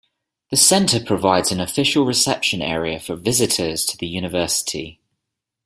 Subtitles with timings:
[0.49, 4.99] The center provides an official reception area for visitors to the university.